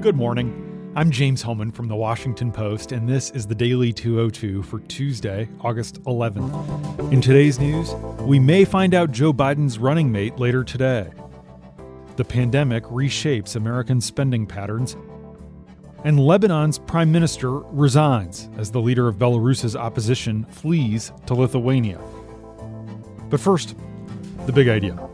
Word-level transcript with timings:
Good 0.00 0.16
morning. 0.16 0.92
I'm 0.96 1.10
James 1.10 1.42
Hohmann 1.42 1.72
from 1.72 1.86
the 1.86 1.94
Washington 1.94 2.50
Post, 2.50 2.92
and 2.92 3.06
this 3.06 3.28
is 3.32 3.46
the 3.46 3.54
Daily 3.54 3.92
202 3.92 4.62
for 4.62 4.80
Tuesday, 4.80 5.46
August 5.60 6.02
11th. 6.04 7.12
In 7.12 7.20
today's 7.20 7.58
news, 7.58 7.92
we 8.22 8.38
may 8.38 8.64
find 8.64 8.94
out 8.94 9.12
Joe 9.12 9.30
Biden's 9.30 9.78
running 9.78 10.10
mate 10.10 10.38
later 10.38 10.64
today. 10.64 11.10
The 12.16 12.24
pandemic 12.24 12.84
reshapes 12.84 13.56
American 13.56 14.00
spending 14.00 14.46
patterns, 14.46 14.96
and 16.04 16.18
Lebanon's 16.18 16.78
prime 16.78 17.12
minister 17.12 17.50
resigns 17.50 18.48
as 18.56 18.70
the 18.70 18.80
leader 18.80 19.06
of 19.06 19.16
Belarus's 19.16 19.76
opposition 19.76 20.46
flees 20.46 21.12
to 21.26 21.34
Lithuania. 21.34 22.00
But 23.28 23.38
first, 23.38 23.76
the 24.46 24.52
big 24.52 24.68
idea. 24.68 25.09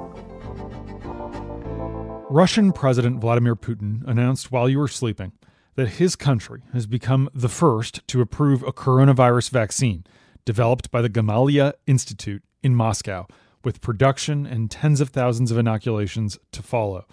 Russian 2.29 2.73
President 2.73 3.21
Vladimir 3.21 3.55
Putin 3.55 4.03
announced 4.05 4.51
while 4.51 4.69
you 4.69 4.79
were 4.79 4.89
sleeping 4.89 5.31
that 5.77 5.91
his 5.91 6.17
country 6.17 6.63
has 6.73 6.85
become 6.85 7.31
the 7.33 7.49
first 7.49 8.07
to 8.09 8.21
approve 8.21 8.65
a 8.65 8.73
coronavirus 8.73 9.51
vaccine 9.51 10.05
developed 10.45 10.91
by 10.91 11.01
the 11.01 11.09
Gamaleya 11.09 11.75
Institute 11.87 12.43
in 12.65 12.75
Moscow, 12.75 13.29
with 13.63 13.81
production 13.81 14.45
and 14.45 14.73
tens 14.73 15.01
of 15.01 15.11
thousands 15.11 15.53
of 15.53 15.59
inoculations 15.59 16.37
to 16.51 16.65
follow. 16.65 17.07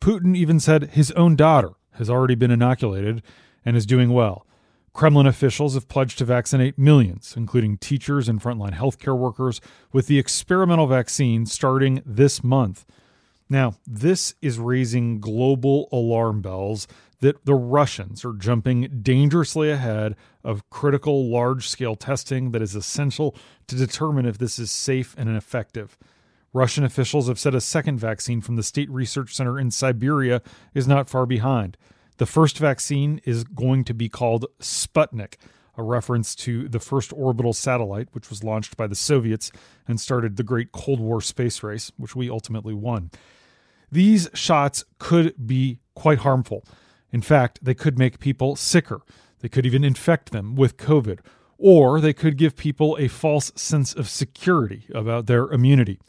Putin 0.00 0.34
even 0.34 0.58
said 0.58 0.90
his 0.90 1.10
own 1.12 1.36
daughter 1.36 1.72
has 1.92 2.08
already 2.08 2.34
been 2.34 2.50
inoculated 2.50 3.22
and 3.62 3.76
is 3.76 3.84
doing 3.84 4.10
well. 4.10 4.46
Kremlin 4.94 5.26
officials 5.26 5.74
have 5.74 5.88
pledged 5.88 6.16
to 6.16 6.24
vaccinate 6.24 6.78
millions, 6.78 7.34
including 7.36 7.76
teachers 7.76 8.26
and 8.26 8.40
frontline 8.40 8.74
healthcare 8.74 9.16
workers, 9.18 9.60
with 9.92 10.06
the 10.06 10.18
experimental 10.18 10.86
vaccine 10.86 11.44
starting 11.44 12.02
this 12.06 12.42
month. 12.42 12.86
Now, 13.48 13.74
this 13.86 14.34
is 14.42 14.58
raising 14.58 15.20
global 15.20 15.88
alarm 15.92 16.42
bells 16.42 16.88
that 17.20 17.44
the 17.46 17.54
Russians 17.54 18.24
are 18.24 18.32
jumping 18.32 19.00
dangerously 19.02 19.70
ahead 19.70 20.16
of 20.44 20.68
critical 20.68 21.30
large 21.30 21.68
scale 21.68 21.94
testing 21.96 22.50
that 22.50 22.62
is 22.62 22.74
essential 22.74 23.36
to 23.68 23.76
determine 23.76 24.26
if 24.26 24.38
this 24.38 24.58
is 24.58 24.70
safe 24.70 25.14
and 25.16 25.34
effective. 25.34 25.96
Russian 26.52 26.84
officials 26.84 27.28
have 27.28 27.38
said 27.38 27.54
a 27.54 27.60
second 27.60 27.98
vaccine 27.98 28.40
from 28.40 28.56
the 28.56 28.62
State 28.62 28.90
Research 28.90 29.34
Center 29.34 29.58
in 29.58 29.70
Siberia 29.70 30.42
is 30.74 30.88
not 30.88 31.08
far 31.08 31.26
behind. 31.26 31.76
The 32.18 32.26
first 32.26 32.58
vaccine 32.58 33.20
is 33.24 33.44
going 33.44 33.84
to 33.84 33.94
be 33.94 34.08
called 34.08 34.46
Sputnik, 34.60 35.34
a 35.76 35.82
reference 35.82 36.34
to 36.36 36.68
the 36.68 36.80
first 36.80 37.12
orbital 37.12 37.52
satellite, 37.52 38.08
which 38.12 38.30
was 38.30 38.42
launched 38.42 38.76
by 38.76 38.86
the 38.86 38.94
Soviets 38.94 39.52
and 39.86 40.00
started 40.00 40.36
the 40.36 40.42
great 40.42 40.72
Cold 40.72 40.98
War 40.98 41.20
space 41.20 41.62
race, 41.62 41.92
which 41.98 42.16
we 42.16 42.30
ultimately 42.30 42.74
won. 42.74 43.10
These 43.90 44.28
shots 44.34 44.84
could 44.98 45.46
be 45.46 45.80
quite 45.94 46.18
harmful. 46.18 46.64
In 47.12 47.22
fact, 47.22 47.60
they 47.62 47.74
could 47.74 47.98
make 47.98 48.18
people 48.18 48.56
sicker. 48.56 49.00
They 49.40 49.48
could 49.48 49.66
even 49.66 49.84
infect 49.84 50.32
them 50.32 50.54
with 50.54 50.76
COVID, 50.76 51.20
or 51.58 52.00
they 52.00 52.12
could 52.12 52.36
give 52.36 52.56
people 52.56 52.96
a 52.98 53.08
false 53.08 53.52
sense 53.54 53.94
of 53.94 54.08
security 54.08 54.86
about 54.94 55.26
their 55.26 55.44
immunity. 55.44 56.00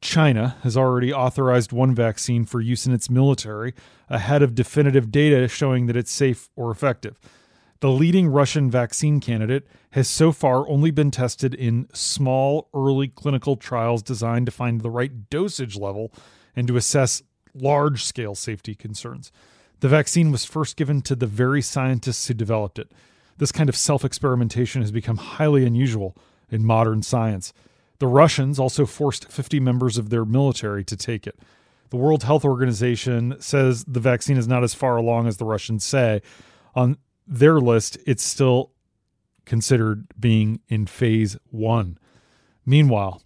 China 0.00 0.56
has 0.62 0.76
already 0.76 1.12
authorized 1.12 1.72
one 1.72 1.94
vaccine 1.94 2.44
for 2.44 2.60
use 2.60 2.86
in 2.86 2.92
its 2.92 3.08
military 3.08 3.74
ahead 4.10 4.42
of 4.42 4.54
definitive 4.54 5.10
data 5.10 5.48
showing 5.48 5.86
that 5.86 5.96
it's 5.96 6.12
safe 6.12 6.50
or 6.56 6.70
effective. 6.70 7.18
The 7.80 7.90
leading 7.90 8.28
Russian 8.28 8.70
vaccine 8.70 9.18
candidate 9.20 9.66
has 9.90 10.08
so 10.08 10.30
far 10.30 10.68
only 10.68 10.90
been 10.90 11.10
tested 11.10 11.54
in 11.54 11.88
small, 11.92 12.68
early 12.74 13.08
clinical 13.08 13.56
trials 13.56 14.02
designed 14.02 14.46
to 14.46 14.52
find 14.52 14.80
the 14.80 14.90
right 14.90 15.28
dosage 15.30 15.76
level 15.76 16.12
and 16.56 16.66
to 16.68 16.76
assess 16.76 17.22
large 17.54 18.04
scale 18.04 18.34
safety 18.34 18.74
concerns. 18.74 19.30
The 19.80 19.88
vaccine 19.88 20.30
was 20.30 20.44
first 20.44 20.76
given 20.76 21.02
to 21.02 21.14
the 21.14 21.26
very 21.26 21.62
scientists 21.62 22.26
who 22.26 22.34
developed 22.34 22.78
it. 22.78 22.90
This 23.38 23.52
kind 23.52 23.68
of 23.68 23.76
self 23.76 24.04
experimentation 24.04 24.80
has 24.82 24.92
become 24.92 25.16
highly 25.16 25.64
unusual 25.64 26.16
in 26.50 26.64
modern 26.64 27.02
science. 27.02 27.52
The 27.98 28.06
Russians 28.06 28.58
also 28.58 28.86
forced 28.86 29.30
50 29.30 29.60
members 29.60 29.98
of 29.98 30.10
their 30.10 30.24
military 30.24 30.84
to 30.84 30.96
take 30.96 31.26
it. 31.26 31.38
The 31.90 31.96
World 31.96 32.24
Health 32.24 32.44
Organization 32.44 33.36
says 33.40 33.84
the 33.84 34.00
vaccine 34.00 34.36
is 34.36 34.48
not 34.48 34.64
as 34.64 34.74
far 34.74 34.96
along 34.96 35.26
as 35.26 35.36
the 35.36 35.44
Russians 35.44 35.84
say. 35.84 36.22
On 36.74 36.96
their 37.26 37.60
list, 37.60 37.98
it's 38.06 38.24
still 38.24 38.72
considered 39.44 40.06
being 40.18 40.60
in 40.68 40.86
phase 40.86 41.36
one. 41.50 41.98
Meanwhile, 42.66 43.22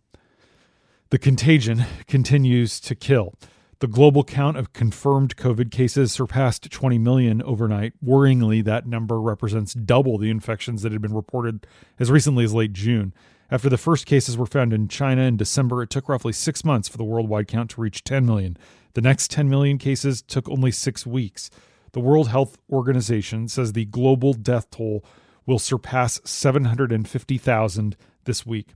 the 1.10 1.18
contagion 1.18 1.84
continues 2.06 2.80
to 2.80 2.94
kill. 2.94 3.34
The 3.80 3.86
global 3.86 4.24
count 4.24 4.56
of 4.56 4.72
confirmed 4.72 5.36
COVID 5.36 5.70
cases 5.70 6.12
surpassed 6.12 6.70
20 6.70 6.98
million 6.98 7.42
overnight. 7.42 7.92
Worryingly, 8.04 8.64
that 8.64 8.86
number 8.86 9.20
represents 9.20 9.72
double 9.72 10.18
the 10.18 10.30
infections 10.30 10.82
that 10.82 10.92
had 10.92 11.00
been 11.00 11.14
reported 11.14 11.66
as 11.98 12.10
recently 12.10 12.44
as 12.44 12.52
late 12.52 12.72
June. 12.72 13.14
After 13.50 13.70
the 13.70 13.78
first 13.78 14.04
cases 14.04 14.36
were 14.36 14.46
found 14.46 14.72
in 14.74 14.88
China 14.88 15.22
in 15.22 15.36
December, 15.36 15.82
it 15.82 15.90
took 15.90 16.08
roughly 16.08 16.32
six 16.32 16.64
months 16.64 16.88
for 16.88 16.98
the 16.98 17.04
worldwide 17.04 17.48
count 17.48 17.70
to 17.70 17.80
reach 17.80 18.04
10 18.04 18.26
million. 18.26 18.58
The 18.94 19.00
next 19.00 19.30
10 19.30 19.48
million 19.48 19.78
cases 19.78 20.20
took 20.22 20.48
only 20.48 20.72
six 20.72 21.06
weeks. 21.06 21.48
The 21.92 22.00
World 22.00 22.28
Health 22.28 22.58
Organization 22.70 23.48
says 23.48 23.72
the 23.72 23.86
global 23.86 24.34
death 24.34 24.70
toll 24.70 25.04
will 25.46 25.58
surpass 25.58 26.20
750,000 26.24 27.96
this 28.24 28.44
week. 28.44 28.74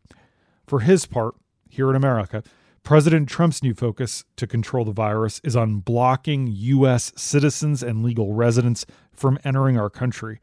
For 0.66 0.80
his 0.80 1.04
part, 1.04 1.34
here 1.72 1.88
in 1.88 1.96
America, 1.96 2.42
President 2.82 3.28
Trump's 3.28 3.62
new 3.62 3.72
focus 3.72 4.24
to 4.36 4.46
control 4.46 4.84
the 4.84 4.92
virus 4.92 5.40
is 5.42 5.56
on 5.56 5.78
blocking 5.78 6.48
U.S. 6.50 7.12
citizens 7.16 7.82
and 7.82 8.04
legal 8.04 8.34
residents 8.34 8.84
from 9.10 9.38
entering 9.42 9.78
our 9.78 9.88
country. 9.88 10.38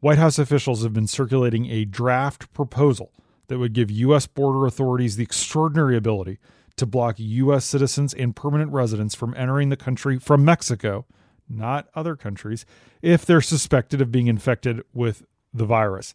White 0.00 0.16
House 0.16 0.38
officials 0.38 0.82
have 0.82 0.94
been 0.94 1.06
circulating 1.06 1.66
a 1.66 1.84
draft 1.84 2.50
proposal 2.54 3.12
that 3.48 3.58
would 3.58 3.74
give 3.74 3.90
U.S. 3.90 4.26
border 4.26 4.64
authorities 4.64 5.16
the 5.16 5.22
extraordinary 5.22 5.96
ability 5.96 6.38
to 6.76 6.86
block 6.86 7.16
U.S. 7.18 7.66
citizens 7.66 8.14
and 8.14 8.34
permanent 8.34 8.72
residents 8.72 9.14
from 9.14 9.34
entering 9.36 9.68
the 9.68 9.76
country 9.76 10.18
from 10.18 10.46
Mexico, 10.46 11.04
not 11.46 11.88
other 11.94 12.16
countries, 12.16 12.64
if 13.02 13.26
they're 13.26 13.42
suspected 13.42 14.00
of 14.00 14.10
being 14.10 14.28
infected 14.28 14.80
with 14.94 15.26
the 15.52 15.66
virus. 15.66 16.14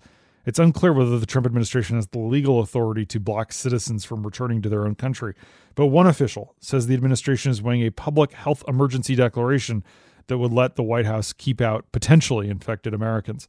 It's 0.49 0.57
unclear 0.57 0.93
whether 0.93 1.19
the 1.19 1.27
Trump 1.27 1.45
administration 1.45 1.97
has 1.97 2.07
the 2.07 2.17
legal 2.17 2.59
authority 2.59 3.05
to 3.05 3.19
block 3.19 3.53
citizens 3.53 4.03
from 4.03 4.23
returning 4.23 4.63
to 4.63 4.69
their 4.69 4.83
own 4.87 4.95
country. 4.95 5.35
But 5.75 5.87
one 5.87 6.07
official 6.07 6.55
says 6.59 6.87
the 6.87 6.95
administration 6.95 7.51
is 7.51 7.61
weighing 7.61 7.85
a 7.85 7.91
public 7.91 8.31
health 8.31 8.63
emergency 8.67 9.13
declaration 9.13 9.83
that 10.25 10.39
would 10.39 10.51
let 10.51 10.75
the 10.75 10.81
White 10.81 11.05
House 11.05 11.33
keep 11.33 11.61
out 11.61 11.85
potentially 11.91 12.49
infected 12.49 12.95
Americans. 12.95 13.47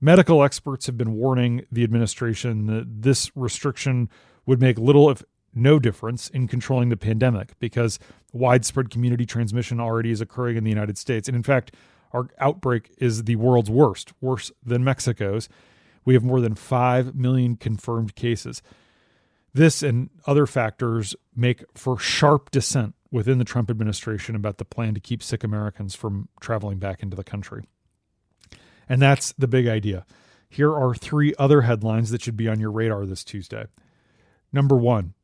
Medical 0.00 0.44
experts 0.44 0.86
have 0.86 0.96
been 0.96 1.14
warning 1.14 1.66
the 1.72 1.82
administration 1.82 2.66
that 2.66 3.02
this 3.02 3.32
restriction 3.34 4.08
would 4.46 4.60
make 4.60 4.78
little, 4.78 5.10
if 5.10 5.24
no 5.52 5.80
difference 5.80 6.28
in 6.28 6.46
controlling 6.46 6.90
the 6.90 6.96
pandemic 6.96 7.58
because 7.58 7.98
widespread 8.32 8.88
community 8.88 9.26
transmission 9.26 9.80
already 9.80 10.12
is 10.12 10.20
occurring 10.20 10.56
in 10.56 10.62
the 10.62 10.70
United 10.70 10.96
States. 10.96 11.26
And 11.26 11.34
in 11.34 11.42
fact, 11.42 11.74
our 12.12 12.28
outbreak 12.38 12.94
is 12.98 13.24
the 13.24 13.34
world's 13.34 13.68
worst, 13.68 14.12
worse 14.20 14.52
than 14.64 14.84
Mexico's. 14.84 15.48
We 16.06 16.14
have 16.14 16.24
more 16.24 16.40
than 16.40 16.54
5 16.54 17.14
million 17.14 17.56
confirmed 17.56 18.14
cases. 18.14 18.62
This 19.52 19.82
and 19.82 20.08
other 20.26 20.46
factors 20.46 21.14
make 21.34 21.64
for 21.74 21.98
sharp 21.98 22.50
dissent 22.50 22.94
within 23.10 23.38
the 23.38 23.44
Trump 23.44 23.70
administration 23.70 24.34
about 24.34 24.58
the 24.58 24.64
plan 24.64 24.94
to 24.94 25.00
keep 25.00 25.22
sick 25.22 25.44
Americans 25.44 25.94
from 25.94 26.28
traveling 26.40 26.78
back 26.78 27.02
into 27.02 27.16
the 27.16 27.24
country. 27.24 27.64
And 28.88 29.02
that's 29.02 29.34
the 29.36 29.48
big 29.48 29.66
idea. 29.66 30.06
Here 30.48 30.72
are 30.72 30.94
three 30.94 31.34
other 31.38 31.62
headlines 31.62 32.10
that 32.10 32.22
should 32.22 32.36
be 32.36 32.48
on 32.48 32.60
your 32.60 32.70
radar 32.70 33.04
this 33.04 33.24
Tuesday. 33.24 33.66
Number 34.52 34.76
one, 34.76 35.14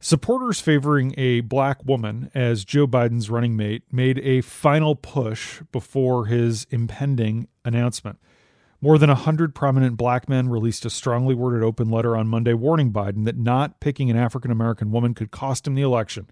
supporters 0.00 0.60
favoring 0.60 1.14
a 1.16 1.40
black 1.40 1.84
woman 1.84 2.30
as 2.34 2.64
Joe 2.64 2.86
Biden's 2.86 3.30
running 3.30 3.56
mate 3.56 3.84
made 3.92 4.18
a 4.18 4.40
final 4.40 4.96
push 4.96 5.62
before 5.70 6.26
his 6.26 6.66
impending 6.70 7.48
announcement. 7.64 8.18
More 8.80 8.96
than 8.96 9.10
100 9.10 9.56
prominent 9.56 9.96
black 9.96 10.28
men 10.28 10.48
released 10.48 10.84
a 10.84 10.90
strongly 10.90 11.34
worded 11.34 11.64
open 11.64 11.90
letter 11.90 12.16
on 12.16 12.28
Monday 12.28 12.52
warning 12.52 12.92
Biden 12.92 13.24
that 13.24 13.36
not 13.36 13.80
picking 13.80 14.08
an 14.08 14.16
African 14.16 14.52
American 14.52 14.92
woman 14.92 15.14
could 15.14 15.32
cost 15.32 15.66
him 15.66 15.74
the 15.74 15.82
election. 15.82 16.28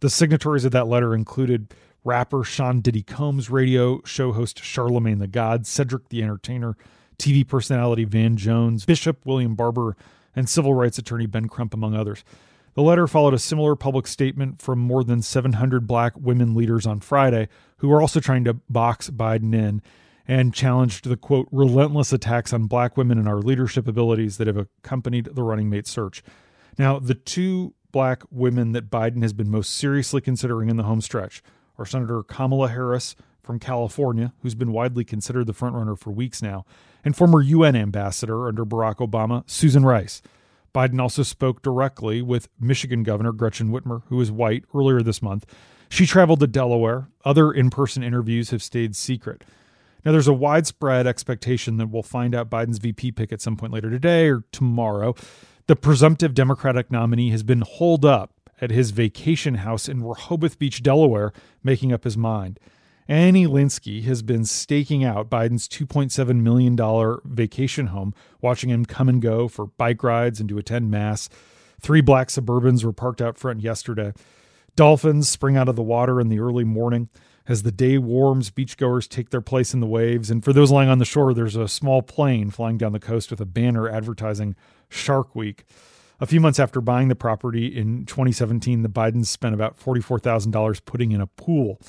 The 0.00 0.08
signatories 0.08 0.64
of 0.64 0.72
that 0.72 0.86
letter 0.86 1.14
included 1.14 1.74
rapper 2.02 2.42
Sean 2.42 2.80
Diddy 2.80 3.02
Combs, 3.02 3.50
radio 3.50 4.00
show 4.04 4.32
host 4.32 4.64
Charlemagne 4.64 5.18
the 5.18 5.26
God, 5.26 5.66
Cedric 5.66 6.08
the 6.08 6.22
Entertainer, 6.22 6.74
TV 7.18 7.46
personality 7.46 8.04
Van 8.04 8.38
Jones, 8.38 8.86
Bishop 8.86 9.26
William 9.26 9.54
Barber, 9.54 9.94
and 10.34 10.48
civil 10.48 10.72
rights 10.72 10.96
attorney 10.96 11.26
Ben 11.26 11.48
Crump, 11.48 11.74
among 11.74 11.94
others. 11.94 12.24
The 12.72 12.82
letter 12.82 13.06
followed 13.06 13.34
a 13.34 13.38
similar 13.38 13.76
public 13.76 14.06
statement 14.06 14.62
from 14.62 14.78
more 14.78 15.04
than 15.04 15.20
700 15.20 15.86
black 15.86 16.14
women 16.16 16.54
leaders 16.54 16.86
on 16.86 17.00
Friday, 17.00 17.48
who 17.78 17.92
are 17.92 18.00
also 18.00 18.20
trying 18.20 18.44
to 18.44 18.54
box 18.70 19.10
Biden 19.10 19.54
in 19.54 19.82
and 20.26 20.54
challenged 20.54 21.04
the 21.04 21.16
quote 21.16 21.48
relentless 21.50 22.12
attacks 22.12 22.52
on 22.52 22.66
black 22.66 22.96
women 22.96 23.18
and 23.18 23.28
our 23.28 23.38
leadership 23.38 23.88
abilities 23.88 24.36
that 24.38 24.46
have 24.46 24.56
accompanied 24.56 25.28
the 25.34 25.42
running 25.42 25.68
mate 25.68 25.86
search. 25.86 26.22
Now, 26.78 26.98
the 26.98 27.14
two 27.14 27.74
black 27.92 28.22
women 28.30 28.72
that 28.72 28.90
Biden 28.90 29.22
has 29.22 29.32
been 29.32 29.50
most 29.50 29.74
seriously 29.74 30.20
considering 30.20 30.68
in 30.68 30.76
the 30.76 30.84
home 30.84 31.00
stretch 31.00 31.42
are 31.78 31.86
Senator 31.86 32.22
Kamala 32.22 32.68
Harris 32.68 33.16
from 33.42 33.58
California, 33.58 34.32
who's 34.42 34.54
been 34.54 34.72
widely 34.72 35.04
considered 35.04 35.46
the 35.46 35.54
frontrunner 35.54 35.98
for 35.98 36.10
weeks 36.10 36.42
now, 36.42 36.64
and 37.04 37.16
former 37.16 37.40
UN 37.40 37.74
ambassador 37.74 38.46
under 38.46 38.64
Barack 38.64 38.96
Obama, 38.96 39.42
Susan 39.48 39.84
Rice. 39.84 40.22
Biden 40.74 41.00
also 41.00 41.22
spoke 41.22 41.62
directly 41.62 42.22
with 42.22 42.48
Michigan 42.60 43.02
Governor 43.02 43.32
Gretchen 43.32 43.70
Whitmer, 43.70 44.02
who 44.06 44.20
is 44.20 44.30
white, 44.30 44.64
earlier 44.74 45.02
this 45.02 45.20
month. 45.20 45.46
She 45.88 46.06
traveled 46.06 46.40
to 46.40 46.46
Delaware. 46.46 47.08
Other 47.24 47.50
in 47.50 47.70
person 47.70 48.04
interviews 48.04 48.50
have 48.50 48.62
stayed 48.62 48.94
secret. 48.94 49.42
Now, 50.04 50.12
there's 50.12 50.28
a 50.28 50.32
widespread 50.32 51.06
expectation 51.06 51.76
that 51.76 51.88
we'll 51.88 52.02
find 52.02 52.34
out 52.34 52.50
Biden's 52.50 52.78
VP 52.78 53.12
pick 53.12 53.32
at 53.32 53.40
some 53.40 53.56
point 53.56 53.72
later 53.72 53.90
today 53.90 54.28
or 54.28 54.44
tomorrow. 54.52 55.14
The 55.66 55.76
presumptive 55.76 56.34
Democratic 56.34 56.90
nominee 56.90 57.30
has 57.30 57.42
been 57.42 57.60
holed 57.60 58.04
up 58.04 58.32
at 58.60 58.70
his 58.70 58.90
vacation 58.90 59.56
house 59.56 59.88
in 59.88 60.02
Rehoboth 60.02 60.58
Beach, 60.58 60.82
Delaware, 60.82 61.32
making 61.62 61.92
up 61.92 62.04
his 62.04 62.16
mind. 62.16 62.58
Annie 63.08 63.46
Linskey 63.46 64.04
has 64.04 64.22
been 64.22 64.44
staking 64.44 65.02
out 65.02 65.30
Biden's 65.30 65.66
$2.7 65.66 66.42
million 66.42 66.76
vacation 67.24 67.88
home, 67.88 68.14
watching 68.40 68.70
him 68.70 68.84
come 68.84 69.08
and 69.08 69.20
go 69.20 69.48
for 69.48 69.66
bike 69.66 70.04
rides 70.04 70.38
and 70.38 70.48
to 70.48 70.58
attend 70.58 70.90
Mass. 70.90 71.28
Three 71.80 72.02
black 72.02 72.28
Suburbans 72.28 72.84
were 72.84 72.92
parked 72.92 73.20
out 73.20 73.38
front 73.38 73.62
yesterday. 73.62 74.12
Dolphins 74.76 75.28
spring 75.28 75.56
out 75.56 75.68
of 75.68 75.76
the 75.76 75.82
water 75.82 76.20
in 76.20 76.28
the 76.28 76.40
early 76.40 76.64
morning. 76.64 77.08
As 77.48 77.62
the 77.62 77.72
day 77.72 77.98
warms, 77.98 78.50
beachgoers 78.50 79.08
take 79.08 79.30
their 79.30 79.40
place 79.40 79.74
in 79.74 79.80
the 79.80 79.86
waves. 79.86 80.30
And 80.30 80.44
for 80.44 80.52
those 80.52 80.70
lying 80.70 80.88
on 80.88 80.98
the 80.98 81.04
shore, 81.04 81.34
there's 81.34 81.56
a 81.56 81.68
small 81.68 82.02
plane 82.02 82.50
flying 82.50 82.78
down 82.78 82.92
the 82.92 83.00
coast 83.00 83.30
with 83.30 83.40
a 83.40 83.46
banner 83.46 83.88
advertising 83.88 84.54
Shark 84.88 85.34
Week. 85.34 85.64
A 86.20 86.26
few 86.26 86.38
months 86.38 86.60
after 86.60 86.80
buying 86.80 87.08
the 87.08 87.14
property 87.14 87.66
in 87.66 88.04
2017, 88.04 88.82
the 88.82 88.88
Bidens 88.88 89.26
spent 89.26 89.54
about 89.54 89.80
$44,000 89.80 90.84
putting 90.84 91.12
in 91.12 91.20
a 91.20 91.26
pool. 91.26 91.80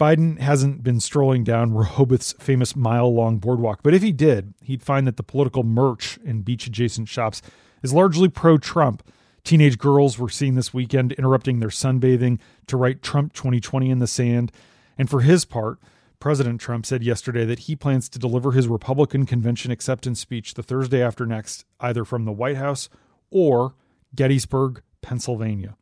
Biden 0.00 0.38
hasn't 0.38 0.82
been 0.82 1.00
strolling 1.00 1.44
down 1.44 1.74
Rehoboth's 1.74 2.32
famous 2.34 2.76
mile 2.76 3.12
long 3.12 3.38
boardwalk, 3.38 3.80
but 3.82 3.94
if 3.94 4.02
he 4.02 4.12
did, 4.12 4.54
he'd 4.62 4.82
find 4.82 5.06
that 5.06 5.16
the 5.16 5.22
political 5.22 5.64
merch 5.64 6.18
in 6.24 6.42
beach 6.42 6.66
adjacent 6.66 7.08
shops 7.08 7.42
is 7.82 7.92
largely 7.92 8.28
pro 8.28 8.56
Trump. 8.56 9.02
Teenage 9.44 9.76
girls 9.76 10.18
were 10.18 10.30
seen 10.30 10.54
this 10.54 10.72
weekend 10.72 11.12
interrupting 11.12 11.60
their 11.60 11.68
sunbathing 11.68 12.40
to 12.66 12.78
write 12.78 13.02
Trump 13.02 13.34
2020 13.34 13.90
in 13.90 13.98
the 13.98 14.06
sand. 14.06 14.50
And 14.96 15.10
for 15.10 15.20
his 15.20 15.44
part, 15.44 15.78
President 16.18 16.62
Trump 16.62 16.86
said 16.86 17.02
yesterday 17.02 17.44
that 17.44 17.60
he 17.60 17.76
plans 17.76 18.08
to 18.08 18.18
deliver 18.18 18.52
his 18.52 18.68
Republican 18.68 19.26
convention 19.26 19.70
acceptance 19.70 20.18
speech 20.18 20.54
the 20.54 20.62
Thursday 20.62 21.02
after 21.02 21.26
next, 21.26 21.66
either 21.80 22.06
from 22.06 22.24
the 22.24 22.32
White 22.32 22.56
House 22.56 22.88
or 23.30 23.74
Gettysburg, 24.14 24.80
Pennsylvania. 25.02 25.76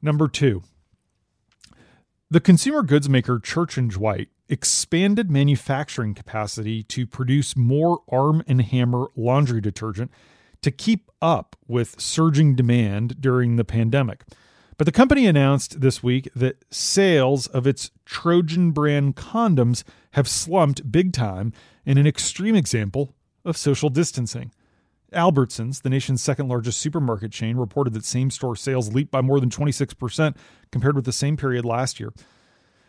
Number 0.00 0.28
two, 0.28 0.62
the 2.30 2.40
consumer 2.40 2.84
goods 2.84 3.08
maker 3.08 3.40
Church 3.40 3.76
and 3.76 3.90
Dwight 3.90 4.28
expanded 4.48 5.28
manufacturing 5.28 6.14
capacity 6.14 6.84
to 6.84 7.08
produce 7.08 7.56
more 7.56 8.02
Arm 8.08 8.44
and 8.46 8.62
Hammer 8.62 9.08
laundry 9.16 9.60
detergent 9.60 10.12
to 10.66 10.72
keep 10.72 11.12
up 11.22 11.54
with 11.68 12.00
surging 12.00 12.56
demand 12.56 13.20
during 13.20 13.54
the 13.54 13.64
pandemic. 13.64 14.24
But 14.76 14.86
the 14.86 14.92
company 14.92 15.24
announced 15.24 15.80
this 15.80 16.02
week 16.02 16.28
that 16.34 16.64
sales 16.72 17.46
of 17.46 17.68
its 17.68 17.92
Trojan 18.04 18.72
brand 18.72 19.14
condoms 19.14 19.84
have 20.14 20.26
slumped 20.26 20.90
big 20.90 21.12
time 21.12 21.52
in 21.84 21.98
an 21.98 22.06
extreme 22.06 22.56
example 22.56 23.14
of 23.44 23.56
social 23.56 23.90
distancing. 23.90 24.50
Albertsons, 25.12 25.82
the 25.82 25.88
nation's 25.88 26.20
second 26.20 26.48
largest 26.48 26.80
supermarket 26.80 27.30
chain, 27.30 27.56
reported 27.56 27.94
that 27.94 28.04
same 28.04 28.32
store 28.32 28.56
sales 28.56 28.92
leaped 28.92 29.12
by 29.12 29.20
more 29.20 29.38
than 29.38 29.50
26% 29.50 30.36
compared 30.72 30.96
with 30.96 31.04
the 31.04 31.12
same 31.12 31.36
period 31.36 31.64
last 31.64 32.00
year. 32.00 32.12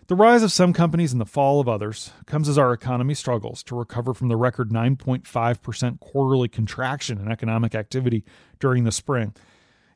The 0.07 0.15
rise 0.15 0.41
of 0.41 0.53
some 0.53 0.71
companies 0.71 1.11
and 1.11 1.19
the 1.19 1.25
fall 1.25 1.59
of 1.59 1.67
others 1.67 2.11
comes 2.25 2.47
as 2.47 2.57
our 2.57 2.71
economy 2.71 3.13
struggles 3.13 3.61
to 3.63 3.75
recover 3.75 4.13
from 4.13 4.29
the 4.29 4.37
record 4.37 4.69
9.5% 4.69 5.99
quarterly 5.99 6.47
contraction 6.47 7.17
in 7.17 7.29
economic 7.29 7.75
activity 7.75 8.23
during 8.57 8.85
the 8.85 8.91
spring. 8.93 9.33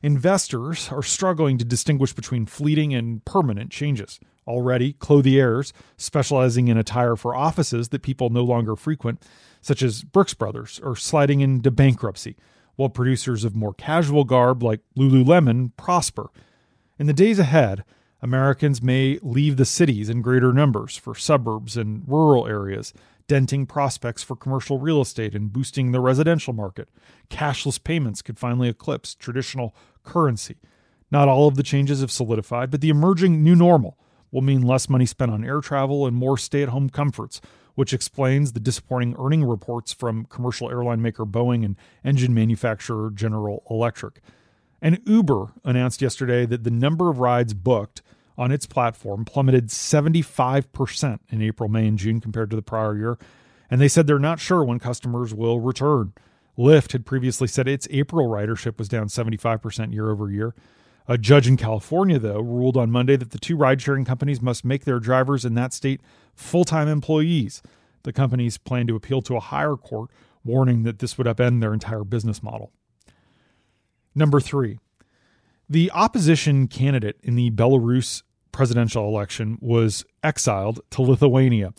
Investors 0.02 0.90
are 0.92 1.02
struggling 1.02 1.56
to 1.56 1.64
distinguish 1.64 2.12
between 2.12 2.44
fleeting 2.44 2.92
and 2.92 3.24
permanent 3.24 3.70
changes. 3.70 4.20
Already, 4.46 4.92
clothiers, 4.92 5.72
specializing 5.96 6.68
in 6.68 6.76
attire 6.76 7.16
for 7.16 7.34
offices 7.34 7.88
that 7.88 8.02
people 8.02 8.28
no 8.28 8.44
longer 8.44 8.76
frequent, 8.76 9.22
such 9.62 9.82
as 9.82 10.04
Brooks 10.04 10.34
Brothers, 10.34 10.78
are 10.84 10.94
sliding 10.94 11.40
into 11.40 11.70
bankruptcy, 11.70 12.36
while 12.76 12.90
producers 12.90 13.44
of 13.44 13.56
more 13.56 13.72
casual 13.72 14.24
garb 14.24 14.62
like 14.62 14.80
Lululemon 14.94 15.70
prosper. 15.78 16.28
In 16.98 17.06
the 17.06 17.14
days 17.14 17.38
ahead, 17.38 17.82
Americans 18.22 18.80
may 18.80 19.18
leave 19.20 19.56
the 19.56 19.64
cities 19.64 20.08
in 20.08 20.22
greater 20.22 20.52
numbers 20.52 20.96
for 20.96 21.12
suburbs 21.12 21.76
and 21.76 22.04
rural 22.06 22.46
areas, 22.46 22.94
denting 23.26 23.66
prospects 23.66 24.22
for 24.22 24.36
commercial 24.36 24.78
real 24.78 25.00
estate 25.00 25.34
and 25.34 25.52
boosting 25.52 25.90
the 25.90 26.00
residential 26.00 26.52
market. 26.52 26.88
Cashless 27.28 27.82
payments 27.82 28.22
could 28.22 28.38
finally 28.38 28.68
eclipse 28.68 29.14
traditional 29.14 29.74
currency. 30.04 30.56
Not 31.10 31.28
all 31.28 31.48
of 31.48 31.56
the 31.56 31.64
changes 31.64 32.00
have 32.00 32.12
solidified, 32.12 32.70
but 32.70 32.80
the 32.80 32.90
emerging 32.90 33.42
new 33.42 33.56
normal 33.56 33.98
will 34.30 34.40
mean 34.40 34.62
less 34.62 34.88
money 34.88 35.04
spent 35.04 35.32
on 35.32 35.44
air 35.44 35.60
travel 35.60 36.06
and 36.06 36.16
more 36.16 36.38
stay 36.38 36.62
at 36.62 36.68
home 36.68 36.88
comforts, 36.88 37.40
which 37.74 37.92
explains 37.92 38.52
the 38.52 38.60
disappointing 38.60 39.16
earning 39.18 39.44
reports 39.44 39.92
from 39.92 40.26
commercial 40.26 40.70
airline 40.70 41.02
maker 41.02 41.26
Boeing 41.26 41.64
and 41.64 41.76
engine 42.04 42.32
manufacturer 42.32 43.10
General 43.10 43.64
Electric. 43.68 44.20
And 44.80 45.00
Uber 45.06 45.52
announced 45.64 46.02
yesterday 46.02 46.46
that 46.46 46.64
the 46.64 46.70
number 46.70 47.10
of 47.10 47.18
rides 47.18 47.54
booked 47.54 48.02
on 48.36 48.50
its 48.50 48.66
platform 48.66 49.24
plummeted 49.24 49.68
75% 49.68 51.18
in 51.28 51.42
April, 51.42 51.68
May, 51.68 51.86
and 51.86 51.98
June 51.98 52.20
compared 52.20 52.50
to 52.50 52.56
the 52.56 52.62
prior 52.62 52.96
year. 52.96 53.18
And 53.70 53.80
they 53.80 53.88
said 53.88 54.06
they're 54.06 54.18
not 54.18 54.40
sure 54.40 54.64
when 54.64 54.78
customers 54.78 55.34
will 55.34 55.60
return. 55.60 56.12
Lyft 56.58 56.92
had 56.92 57.06
previously 57.06 57.48
said 57.48 57.66
its 57.66 57.88
April 57.90 58.28
ridership 58.28 58.78
was 58.78 58.88
down 58.88 59.08
75% 59.08 59.92
year 59.92 60.10
over 60.10 60.30
year. 60.30 60.54
A 61.08 61.18
judge 61.18 61.48
in 61.48 61.56
California, 61.56 62.18
though, 62.18 62.40
ruled 62.40 62.76
on 62.76 62.90
Monday 62.90 63.16
that 63.16 63.30
the 63.30 63.38
two 63.38 63.56
ride 63.56 63.80
sharing 63.80 64.04
companies 64.04 64.40
must 64.40 64.64
make 64.64 64.84
their 64.84 65.00
drivers 65.00 65.44
in 65.44 65.54
that 65.54 65.72
state 65.72 66.00
full 66.34 66.64
time 66.64 66.88
employees. 66.88 67.62
The 68.04 68.12
companies 68.12 68.58
plan 68.58 68.86
to 68.88 68.96
appeal 68.96 69.22
to 69.22 69.36
a 69.36 69.40
higher 69.40 69.76
court, 69.76 70.10
warning 70.44 70.82
that 70.84 70.98
this 70.98 71.18
would 71.18 71.26
upend 71.26 71.60
their 71.60 71.72
entire 71.72 72.04
business 72.04 72.42
model. 72.42 72.72
Number 74.14 74.40
three, 74.40 74.78
the 75.72 75.90
opposition 75.92 76.68
candidate 76.68 77.18
in 77.22 77.34
the 77.34 77.50
Belarus 77.50 78.22
presidential 78.52 79.08
election 79.08 79.56
was 79.62 80.04
exiled 80.22 80.80
to 80.90 81.00
Lithuania 81.00 81.72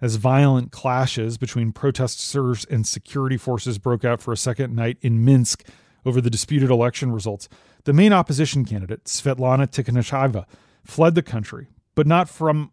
as 0.00 0.14
violent 0.14 0.70
clashes 0.70 1.36
between 1.36 1.72
protesters 1.72 2.64
and 2.66 2.86
security 2.86 3.36
forces 3.36 3.76
broke 3.78 4.04
out 4.04 4.20
for 4.22 4.32
a 4.32 4.36
second 4.36 4.76
night 4.76 4.98
in 5.02 5.24
Minsk 5.24 5.66
over 6.06 6.20
the 6.20 6.30
disputed 6.30 6.70
election 6.70 7.10
results. 7.10 7.48
The 7.84 7.92
main 7.92 8.12
opposition 8.12 8.64
candidate, 8.64 9.06
Svetlana 9.06 9.66
Tikhanovskaya, 9.66 10.44
fled 10.84 11.16
the 11.16 11.22
country, 11.22 11.66
but 11.96 12.06
not 12.06 12.28
from 12.28 12.70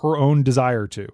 her 0.00 0.16
own 0.16 0.42
desire 0.42 0.86
to. 0.86 1.08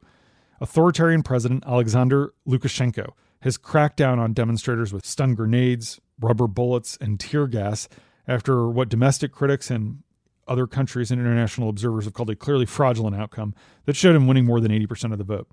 Authoritarian 0.61 1.25
President 1.25 1.65
Alexander 1.67 2.35
Lukashenko 2.47 3.11
has 3.41 3.59
cracked 3.59 3.97
down 3.97 4.21
on 4.21 4.33
demonstrators 4.33 4.93
with 4.93 5.05
stun 5.05 5.35
grenades, 5.35 6.01
rubber 6.21 6.47
bullets, 6.47 6.97
and 7.01 7.19
tear 7.19 7.49
gas 7.49 7.89
after 8.27 8.69
what 8.69 8.89
domestic 8.89 9.33
critics 9.33 9.71
and 9.71 10.03
other 10.49 10.67
countries 10.67 11.11
and 11.11 11.21
international 11.21 11.69
observers 11.69 12.05
have 12.05 12.15
called 12.15 12.31
a 12.31 12.37
clearly 12.37 12.67
fraudulent 12.67 13.17
outcome 13.17 13.55
that 13.85 13.97
showed 13.97 14.17
him 14.17 14.27
winning 14.27 14.45
more 14.45 14.61
than 14.61 14.73
80% 14.73 15.13
of 15.13 15.19
the 15.19 15.25
vote. 15.25 15.49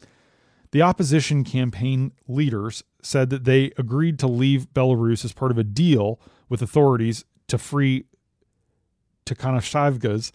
The 0.72 0.82
opposition 0.82 1.44
campaign 1.44 2.12
leaders 2.28 2.84
said 3.02 3.30
that 3.32 3.44
they 3.44 3.72
agreed 3.78 4.20
to 4.20 4.28
leave 4.28 4.68
Belarus 4.74 5.26
as 5.26 5.34
part 5.34 5.52
of 5.52 5.58
a 5.58 5.64
deal 5.64 6.20
with 6.48 6.62
authorities 6.62 7.26
to 7.48 7.58
free 7.58 8.06
Tikhanovskaya's 9.26 10.32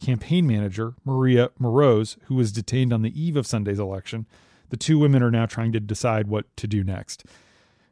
campaign 0.00 0.46
manager, 0.46 0.94
Maria 1.04 1.50
Moroz, 1.60 2.16
who 2.24 2.34
was 2.34 2.52
detained 2.52 2.92
on 2.92 3.02
the 3.02 3.20
eve 3.20 3.36
of 3.36 3.46
Sunday's 3.46 3.78
election. 3.78 4.26
The 4.70 4.76
two 4.76 4.98
women 4.98 5.22
are 5.22 5.30
now 5.30 5.46
trying 5.46 5.72
to 5.72 5.80
decide 5.80 6.26
what 6.26 6.54
to 6.56 6.66
do 6.66 6.82
next. 6.82 7.24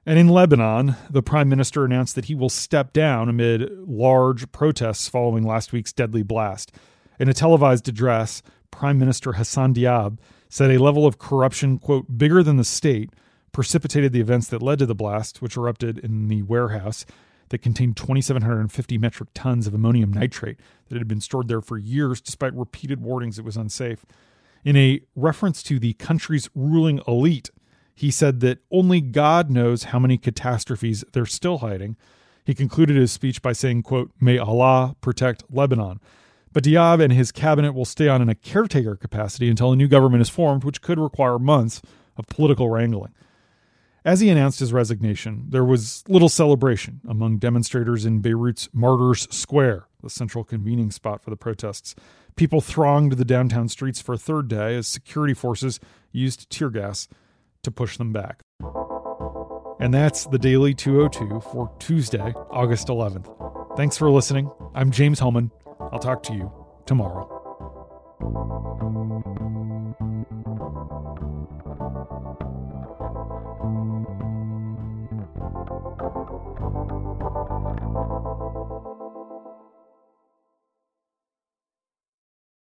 And 0.07 0.19
in 0.19 0.29
Lebanon, 0.29 0.97
the 1.09 1.23
prime 1.23 1.49
minister 1.49 1.85
announced 1.85 2.15
that 2.15 2.27
he 2.27 2.35
will 2.35 2.51
step 2.51 2.93
down 2.93 3.29
amid 3.29 3.71
large 3.87 4.51
protests 4.53 5.09
following 5.09 5.45
last 5.45 5.73
week's 5.73 5.93
deadly 5.93 6.23
blast. 6.23 6.73
In 7.19 7.29
a 7.29 7.35
televised 7.35 7.89
address, 7.89 8.43
Prime 8.71 8.99
Minister 8.99 9.35
Hassan 9.35 9.73
Diab 9.73 10.19
said 10.49 10.71
a 10.71 10.83
level 10.83 11.07
of 11.07 11.19
corruption, 11.19 11.79
quote, 11.79 12.19
bigger 12.19 12.43
than 12.43 12.57
the 12.57 12.65
state, 12.65 13.11
precipitated 13.53 14.13
the 14.13 14.21
events 14.21 14.49
that 14.49 14.63
led 14.63 14.81
to 14.81 14.87
the 14.87 14.97
blast, 14.97 15.41
which 15.41 15.57
erupted 15.57 15.99
in 15.99 16.27
the 16.27 16.43
warehouse 16.43 17.07
that 17.51 17.63
contained 17.63 17.97
2,750 17.97 18.99
metric 18.99 19.29
tons 19.33 19.67
of 19.67 19.75
ammonium 19.75 20.13
nitrate 20.13 20.59
that 20.89 20.99
had 20.99 21.07
been 21.07 21.21
stored 21.21 21.47
there 21.47 21.61
for 21.61 21.79
years 21.79 22.21
despite 22.21 22.53
repeated 22.55 23.01
warnings 23.01 23.39
it 23.39 23.45
was 23.45 23.57
unsafe. 23.57 24.05
In 24.65 24.77
a 24.77 25.01
reference 25.15 25.63
to 25.65 25.79
the 25.79 25.93
country's 25.95 26.51
ruling 26.55 27.01
elite, 27.07 27.51
he 27.95 28.11
said 28.11 28.41
that 28.41 28.59
only 28.71 29.01
God 29.01 29.51
knows 29.51 29.85
how 29.85 29.99
many 29.99 30.19
catastrophes 30.19 31.05
they're 31.13 31.27
still 31.27 31.59
hiding. 31.59 31.97
He 32.45 32.55
concluded 32.55 32.97
his 32.97 33.13
speech 33.13 33.41
by 33.41 33.53
saying, 33.53 33.85
quote, 33.85 34.11
May 34.21 34.37
Allah 34.37 34.97
protect 35.01 35.45
Lebanon. 35.51 36.01
But 36.53 36.65
Diab 36.65 37.03
and 37.03 37.13
his 37.13 37.33
cabinet 37.33 37.73
will 37.73 37.85
stay 37.85 38.09
on 38.09 38.21
in 38.21 38.29
a 38.29 38.35
caretaker 38.35 38.97
capacity 38.97 39.49
until 39.49 39.73
a 39.73 39.77
new 39.77 39.89
government 39.89 40.23
is 40.23 40.29
formed, 40.29 40.65
which 40.65 40.83
could 40.83 40.99
require 40.99 41.39
months 41.39 41.83
of 42.17 42.27
political 42.27 42.69
wrangling. 42.69 43.13
As 44.05 44.21
he 44.21 44.29
announced 44.29 44.61
his 44.61 44.73
resignation, 44.73 45.47
there 45.49 45.65
was 45.65 46.05
little 46.09 46.29
celebration 46.29 47.01
among 47.09 47.39
demonstrators 47.39 48.05
in 48.05 48.21
Beirut's 48.21 48.69
Martyrs 48.73 49.27
Square, 49.35 49.87
the 50.03 50.11
central 50.11 50.45
convening 50.45 50.91
spot 50.91 51.23
for 51.23 51.31
the 51.31 51.37
protests. 51.37 51.95
People 52.37 52.61
thronged 52.61 53.13
the 53.13 53.25
downtown 53.25 53.69
streets 53.69 54.03
for 54.03 54.13
a 54.13 54.19
third 54.19 54.49
day 54.49 54.77
as 54.77 54.87
security 54.87 55.33
forces 55.33 55.81
used 56.13 56.51
tear 56.51 56.69
gas 56.69 57.09
to 57.65 57.71
push 57.71 57.97
them 57.97 58.13
back. 58.13 58.41
And 59.81 59.93
that's 59.93 60.27
the 60.27 60.39
Daily 60.39 60.73
202 60.75 61.41
for 61.51 61.71
Tuesday, 61.79 62.33
August 62.51 62.89
11th. 62.89 63.77
Thanks 63.77 63.97
for 63.97 64.11
listening. 64.11 64.51
I'm 64.75 64.91
James 64.91 65.19
Hohmann. 65.19 65.51
I'll 65.93 65.99
talk 65.99 66.23
to 66.25 66.33
you 66.33 66.53
tomorrow. 66.87 67.31